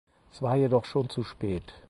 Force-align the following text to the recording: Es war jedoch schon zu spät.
Es 0.33 0.41
war 0.41 0.55
jedoch 0.55 0.85
schon 0.85 1.11
zu 1.11 1.23
spät. 1.23 1.75